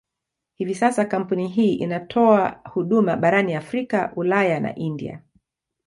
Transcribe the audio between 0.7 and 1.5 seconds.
sasa kampuni